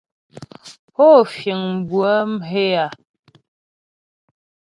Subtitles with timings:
[0.93, 2.85] Pó fíŋ bʉə̌ mhě a?